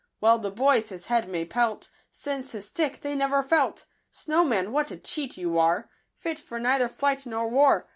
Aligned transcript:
Well 0.19 0.39
the 0.39 0.49
boys 0.49 0.89
his 0.89 1.05
head 1.05 1.29
may 1.29 1.45
pelt, 1.45 1.87
Since 2.09 2.53
his 2.53 2.69
stick 2.69 3.01
they 3.01 3.13
never 3.13 3.43
felt.' 3.43 3.85
Snowman, 4.09 4.71
what 4.71 4.89
a 4.89 4.97
cheat 4.97 5.37
you 5.37 5.59
are; 5.59 5.91
Fit 6.17 6.39
for 6.39 6.59
neither 6.59 6.87
flight 6.87 7.27
nor 7.27 7.47
war 7.47 7.87